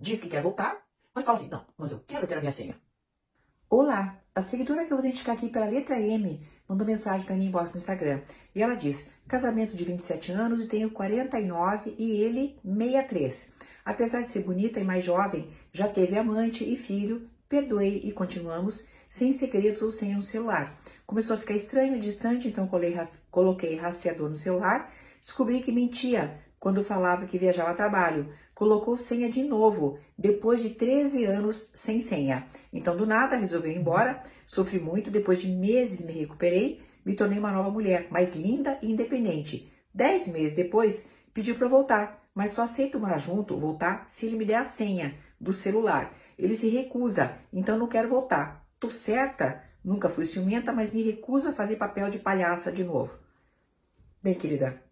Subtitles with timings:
[0.00, 0.82] diz que quer voltar,
[1.14, 2.74] mas fala assim: não, mas eu quero ter a minha senha.
[3.68, 7.46] Olá, a seguidora que eu vou identificar aqui pela letra M mandou mensagem para mim
[7.46, 8.22] embaixo no Instagram.
[8.54, 13.54] E ela diz: casamento de 27 anos e tenho 49 e ele 63.
[13.84, 18.86] Apesar de ser bonita e mais jovem, já teve amante e filho, perdoei e continuamos
[19.08, 20.78] sem segredos ou sem um celular.
[21.06, 22.68] Começou a ficar estranho, distante, então
[23.30, 28.32] coloquei rastreador no celular, descobri que mentia quando falava que viajava a trabalho.
[28.60, 32.46] Colocou senha de novo, depois de 13 anos sem senha.
[32.70, 34.22] Então, do nada, resolveu ir embora.
[34.46, 38.92] Sofri muito, depois de meses me recuperei, me tornei uma nova mulher, mais linda e
[38.92, 39.72] independente.
[39.94, 44.44] Dez meses depois, pediu para voltar, mas só aceito morar junto, voltar, se ele me
[44.44, 46.14] der a senha do celular.
[46.38, 48.68] Ele se recusa, então não quero voltar.
[48.78, 49.64] Tô certa?
[49.82, 53.18] Nunca fui ciumenta, mas me recuso a fazer papel de palhaça de novo.
[54.22, 54.82] Bem, querida,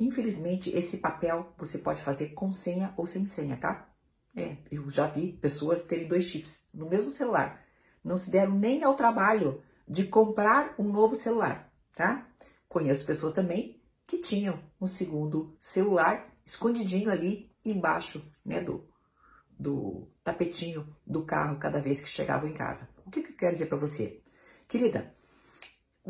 [0.00, 3.86] Infelizmente, esse papel você pode fazer com senha ou sem senha, tá?
[4.34, 7.62] É, eu já vi pessoas terem dois chips no mesmo celular.
[8.02, 12.26] Não se deram nem ao trabalho de comprar um novo celular, tá?
[12.66, 18.88] Conheço pessoas também que tinham um segundo celular escondidinho ali embaixo, né, do,
[19.58, 22.88] do tapetinho do carro cada vez que chegavam em casa.
[23.04, 24.22] O que, que eu quero dizer para você?
[24.66, 25.14] Querida,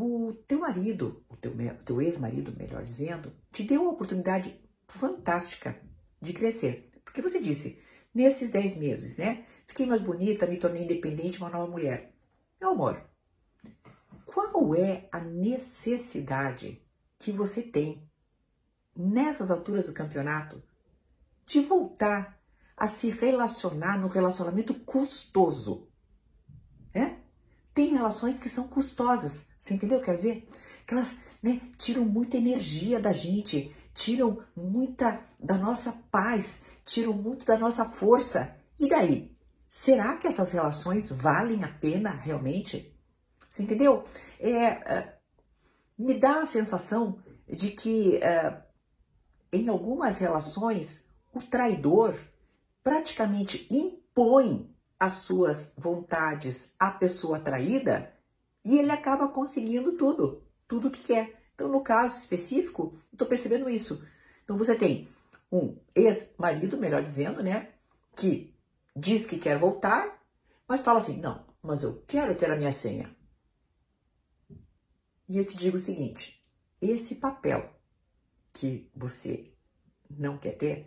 [0.00, 1.52] o teu marido, o teu,
[1.84, 5.80] teu ex-marido, melhor dizendo, te deu uma oportunidade fantástica
[6.20, 6.90] de crescer.
[7.04, 7.80] Porque você disse,
[8.14, 9.46] nesses 10 meses, né?
[9.66, 12.14] Fiquei mais bonita, me tornei independente, uma nova mulher.
[12.60, 13.08] Meu amor,
[14.26, 16.82] qual é a necessidade
[17.18, 18.08] que você tem
[18.96, 20.62] nessas alturas do campeonato
[21.46, 22.40] de voltar
[22.76, 25.88] a se relacionar no relacionamento custoso?
[26.92, 27.19] É?
[27.80, 29.46] Tem relações que são custosas.
[29.58, 30.02] Você entendeu?
[30.02, 30.46] Quer dizer,
[30.86, 37.46] que elas né, tiram muita energia da gente, tiram muita da nossa paz, tiram muito
[37.46, 38.54] da nossa força.
[38.78, 39.34] E daí?
[39.66, 42.94] Será que essas relações valem a pena realmente?
[43.48, 44.04] Você entendeu?
[44.38, 45.18] É, é
[45.98, 47.18] me dá a sensação
[47.48, 48.62] de que é,
[49.50, 52.14] em algumas relações o traidor
[52.82, 58.14] praticamente impõe as suas vontades à pessoa traída
[58.62, 61.42] e ele acaba conseguindo tudo, tudo o que quer.
[61.54, 64.06] Então, no caso específico, estou percebendo isso.
[64.44, 65.08] Então, você tem
[65.50, 67.72] um ex-marido, melhor dizendo, né,
[68.14, 68.54] que
[68.94, 70.22] diz que quer voltar,
[70.68, 73.14] mas fala assim: não, mas eu quero ter a minha senha.
[75.26, 76.38] E eu te digo o seguinte:
[76.78, 77.74] esse papel
[78.52, 79.50] que você
[80.10, 80.84] não quer ter,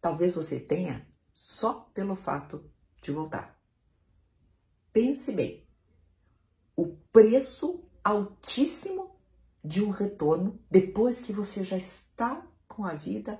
[0.00, 2.68] talvez você tenha só pelo fato
[3.00, 3.58] de voltar.
[4.92, 5.66] Pense bem
[6.76, 9.16] o preço altíssimo
[9.62, 13.38] de um retorno depois que você já está com a vida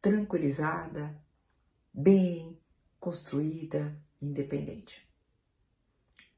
[0.00, 1.20] tranquilizada,
[1.92, 2.60] bem
[3.00, 5.08] construída, independente.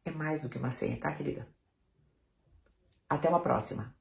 [0.05, 1.49] É mais do que uma senha, tá, querida?
[3.09, 3.98] Até uma próxima.